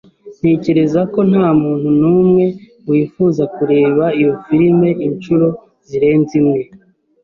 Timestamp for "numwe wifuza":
2.01-3.43